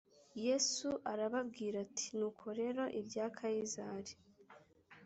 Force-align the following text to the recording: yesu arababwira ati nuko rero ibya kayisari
yesu 0.45 0.89
arababwira 1.11 1.75
ati 1.85 2.07
nuko 2.17 2.45
rero 2.59 2.83
ibya 2.99 3.25
kayisari 3.37 4.13